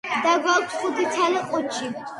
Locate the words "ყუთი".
1.53-1.95